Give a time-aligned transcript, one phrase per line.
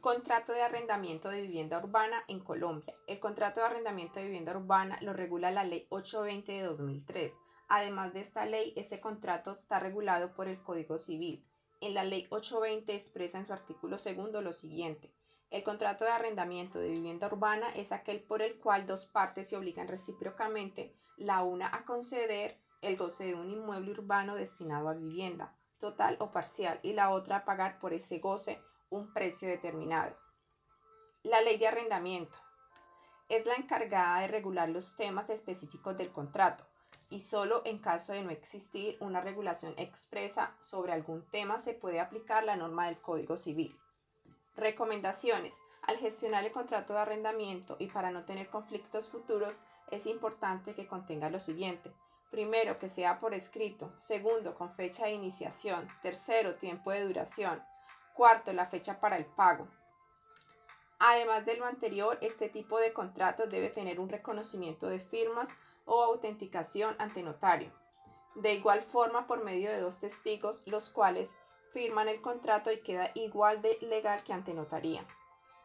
[0.00, 2.94] Contrato de arrendamiento de vivienda urbana en Colombia.
[3.08, 7.36] El contrato de arrendamiento de vivienda urbana lo regula la Ley 820 de 2003.
[7.68, 11.44] Además de esta ley, este contrato está regulado por el Código Civil.
[11.80, 15.12] En la Ley 820 expresa en su artículo segundo lo siguiente.
[15.50, 19.56] El contrato de arrendamiento de vivienda urbana es aquel por el cual dos partes se
[19.56, 25.56] obligan recíprocamente, la una a conceder el goce de un inmueble urbano destinado a vivienda,
[25.80, 30.16] total o parcial, y la otra a pagar por ese goce un precio determinado.
[31.22, 32.38] La ley de arrendamiento
[33.28, 36.64] es la encargada de regular los temas específicos del contrato
[37.10, 42.00] y solo en caso de no existir una regulación expresa sobre algún tema se puede
[42.00, 43.78] aplicar la norma del Código Civil.
[44.56, 45.58] Recomendaciones.
[45.82, 49.60] Al gestionar el contrato de arrendamiento y para no tener conflictos futuros,
[49.90, 51.92] es importante que contenga lo siguiente.
[52.30, 53.90] Primero, que sea por escrito.
[53.96, 55.88] Segundo, con fecha de iniciación.
[56.02, 57.62] Tercero, tiempo de duración.
[58.18, 59.68] Cuarto, la fecha para el pago.
[60.98, 65.50] Además de lo anterior, este tipo de contrato debe tener un reconocimiento de firmas
[65.84, 67.70] o autenticación ante notario.
[68.34, 71.36] De igual forma, por medio de dos testigos, los cuales
[71.72, 75.06] firman el contrato y queda igual de legal que ante notaría.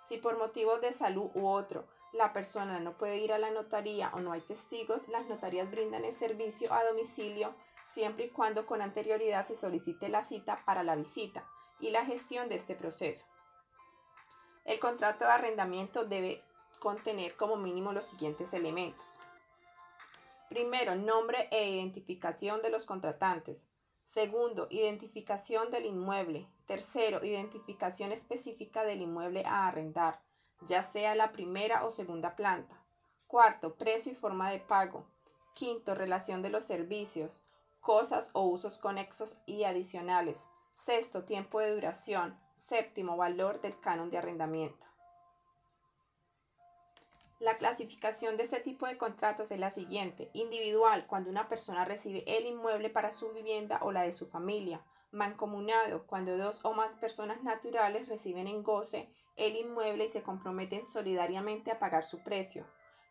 [0.00, 4.10] Si por motivos de salud u otro la persona no puede ir a la notaría
[4.14, 7.54] o no hay testigos, las notarías brindan el servicio a domicilio
[7.86, 11.48] siempre y cuando con anterioridad se solicite la cita para la visita
[11.80, 13.26] y la gestión de este proceso.
[14.64, 16.42] El contrato de arrendamiento debe
[16.80, 19.20] contener como mínimo los siguientes elementos.
[20.48, 23.68] Primero, nombre e identificación de los contratantes.
[24.04, 26.48] Segundo, identificación del inmueble.
[26.66, 30.20] Tercero, identificación específica del inmueble a arrendar,
[30.62, 32.80] ya sea la primera o segunda planta.
[33.26, 35.06] Cuarto, precio y forma de pago.
[35.54, 37.42] Quinto, relación de los servicios,
[37.80, 40.48] cosas o usos conexos y adicionales.
[40.74, 42.38] Sexto, tiempo de duración.
[42.54, 44.86] Séptimo, valor del canon de arrendamiento.
[47.38, 50.30] La clasificación de este tipo de contratos es la siguiente.
[50.32, 54.82] Individual, cuando una persona recibe el inmueble para su vivienda o la de su familia.
[55.10, 60.84] Mancomunado, cuando dos o más personas naturales reciben en goce el inmueble y se comprometen
[60.84, 62.66] solidariamente a pagar su precio.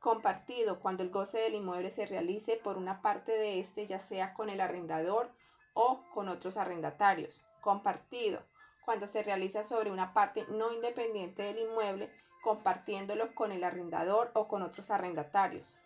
[0.00, 4.34] Compartido, cuando el goce del inmueble se realice por una parte de éste, ya sea
[4.34, 5.32] con el arrendador
[5.74, 8.42] o con otros arrendatarios compartido,
[8.84, 12.10] cuando se realiza sobre una parte no independiente del inmueble,
[12.42, 15.76] compartiéndolo con el arrendador o con otros arrendatarios.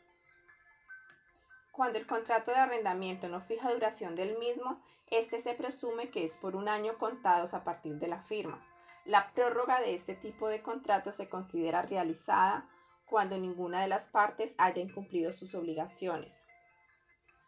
[1.73, 6.37] Cuando el contrato de arrendamiento no fija duración del mismo, este se presume que es
[6.37, 8.63] por un año contados a partir de la firma.
[9.07, 12.69] La prórroga de este tipo de contrato se considera realizada
[13.07, 16.43] cuando ninguna de las partes haya incumplido sus obligaciones.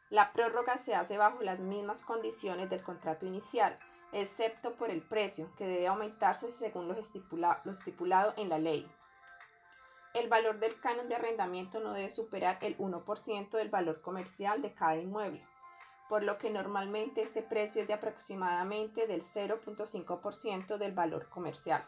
[0.09, 3.79] La prórroga se hace bajo las mismas condiciones del contrato inicial,
[4.13, 8.91] excepto por el precio, que debe aumentarse según lo, estipulado en la ley.
[10.15, 14.73] El valor del canon de arrendamiento no debe superar el 1% del valor comercial de
[14.73, 15.45] cada inmueble,
[16.09, 21.85] por lo que normalmente este precio es de aproximadamente del 0.5% del valor comercial.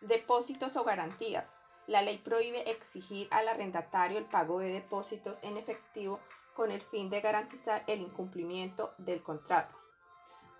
[0.00, 1.56] Depósitos o garantías.
[1.86, 6.18] La ley prohíbe exigir al arrendatario el pago de depósitos en efectivo
[6.54, 9.74] con el fin de garantizar el incumplimiento del contrato.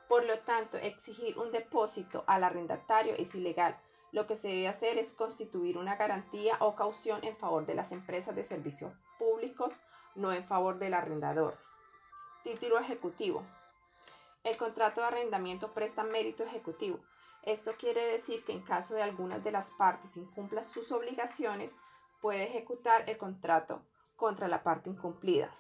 [0.07, 3.75] Por lo tanto, exigir un depósito al arrendatario es ilegal.
[4.15, 7.91] Lo que se debe hacer es constituir una garantía o caución en favor de las
[7.91, 9.81] empresas de servicios públicos,
[10.15, 11.57] no en favor del arrendador.
[12.45, 13.45] Título ejecutivo.
[14.45, 17.01] El contrato de arrendamiento presta mérito ejecutivo.
[17.43, 21.77] Esto quiere decir que en caso de algunas de las partes incumpla sus obligaciones,
[22.21, 23.83] puede ejecutar el contrato
[24.15, 25.53] contra la parte incumplida.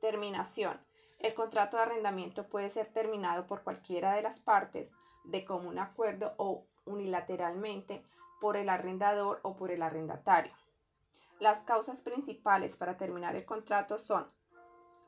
[0.00, 0.80] Terminación.
[1.18, 4.92] El contrato de arrendamiento puede ser terminado por cualquiera de las partes
[5.24, 8.02] de común acuerdo o unilateralmente
[8.40, 10.52] por el arrendador o por el arrendatario.
[11.40, 14.30] Las causas principales para terminar el contrato son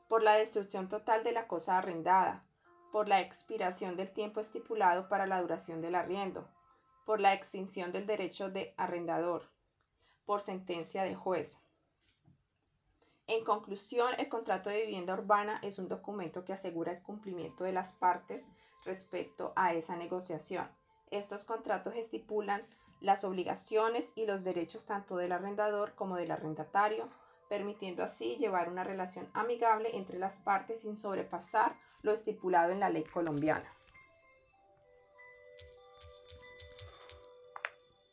[0.07, 2.45] por la destrucción total de la cosa arrendada,
[2.91, 6.47] por la expiración del tiempo estipulado para la duración del arriendo,
[7.05, 9.43] por la extinción del derecho de arrendador,
[10.25, 11.61] por sentencia de juez.
[13.27, 17.73] En conclusión, el contrato de vivienda urbana es un documento que asegura el cumplimiento de
[17.73, 18.47] las partes
[18.85, 20.69] respecto a esa negociación.
[21.11, 22.65] Estos contratos estipulan
[22.99, 27.07] las obligaciones y los derechos tanto del arrendador como del arrendatario,
[27.47, 32.89] permitiendo así llevar una relación amigable entre las partes sin sobrepasar lo estipulado en la
[32.89, 33.71] ley colombiana.